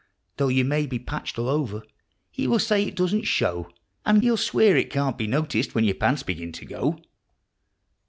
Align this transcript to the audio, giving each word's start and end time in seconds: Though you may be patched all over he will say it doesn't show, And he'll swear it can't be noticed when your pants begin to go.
Though 0.37 0.47
you 0.47 0.65
may 0.65 0.87
be 0.87 0.97
patched 0.97 1.37
all 1.37 1.47
over 1.47 1.83
he 2.31 2.47
will 2.47 2.57
say 2.57 2.81
it 2.85 2.95
doesn't 2.95 3.25
show, 3.27 3.69
And 4.03 4.23
he'll 4.23 4.35
swear 4.35 4.75
it 4.75 4.89
can't 4.89 5.15
be 5.15 5.27
noticed 5.27 5.75
when 5.75 5.83
your 5.83 5.93
pants 5.93 6.23
begin 6.23 6.51
to 6.53 6.65
go. 6.65 7.03